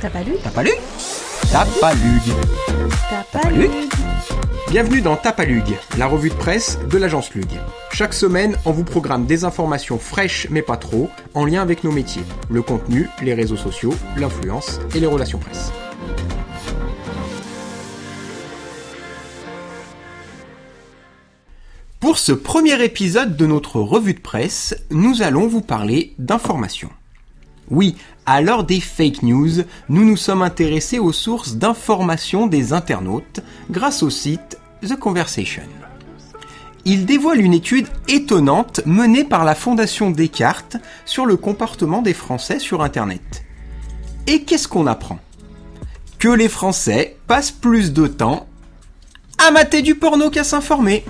[0.00, 0.70] T'as pas lu T'as pas lu
[1.52, 2.20] T'as pas lu
[3.10, 3.68] T'as pas lu
[4.70, 7.48] Bienvenue dans Tapalug, la revue de presse de l'agence Lug.
[7.92, 11.92] Chaque semaine, on vous programme des informations fraîches mais pas trop, en lien avec nos
[11.92, 15.70] métiers, le contenu, les réseaux sociaux, l'influence et les relations presse.
[21.98, 26.90] Pour ce premier épisode de notre revue de presse, nous allons vous parler d'informations.
[27.70, 27.94] Oui,
[28.26, 34.02] à l'heure des fake news, nous nous sommes intéressés aux sources d'informations des internautes grâce
[34.02, 35.62] au site The Conversation.
[36.84, 42.58] Il dévoile une étude étonnante menée par la Fondation Descartes sur le comportement des Français
[42.58, 43.44] sur Internet.
[44.26, 45.18] Et qu'est-ce qu'on apprend?
[46.18, 48.46] Que les Français passent plus de temps
[49.38, 51.04] à mater du porno qu'à s'informer.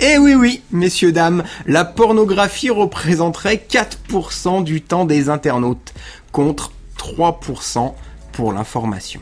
[0.00, 5.94] Eh oui oui, messieurs dames, la pornographie représenterait 4% du temps des internautes,
[6.32, 7.94] contre 3%
[8.32, 9.20] pour l'information.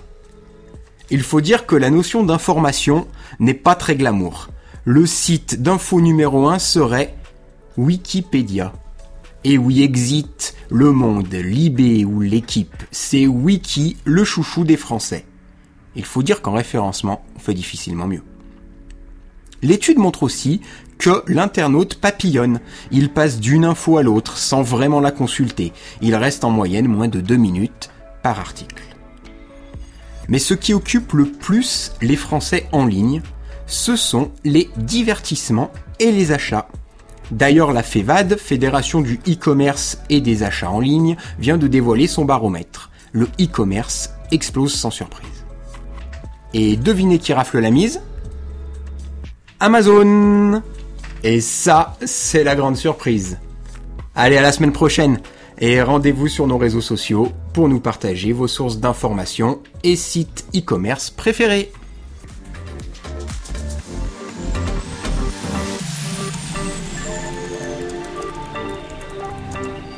[1.10, 3.06] Il faut dire que la notion d'information
[3.38, 4.48] n'est pas très glamour.
[4.84, 7.14] Le site d'info numéro 1 serait
[7.76, 8.72] Wikipédia.
[9.44, 15.26] Et oui, exit Le Monde, Libé ou l'équipe, c'est Wiki, le chouchou des Français.
[15.96, 18.22] Il faut dire qu'en référencement, on fait difficilement mieux.
[19.62, 20.60] L'étude montre aussi
[20.98, 22.60] que l'internaute papillonne.
[22.90, 25.72] Il passe d'une info à l'autre sans vraiment la consulter.
[26.00, 27.90] Il reste en moyenne moins de deux minutes
[28.22, 28.82] par article.
[30.28, 33.22] Mais ce qui occupe le plus les Français en ligne,
[33.66, 36.68] ce sont les divertissements et les achats.
[37.30, 42.24] D'ailleurs, la FEVAD, Fédération du e-commerce et des achats en ligne, vient de dévoiler son
[42.24, 42.90] baromètre.
[43.12, 45.28] Le e-commerce explose sans surprise.
[46.52, 48.02] Et devinez qui rafle la mise?
[49.62, 50.60] Amazon.
[51.22, 53.38] Et ça, c'est la grande surprise.
[54.16, 55.20] Allez, à la semaine prochaine
[55.56, 61.10] et rendez-vous sur nos réseaux sociaux pour nous partager vos sources d'informations et sites e-commerce
[61.10, 61.70] préférés.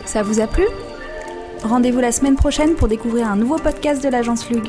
[0.05, 0.65] Ça vous a plu?
[1.63, 4.69] Rendez-vous la semaine prochaine pour découvrir un nouveau podcast de l'agence Lug.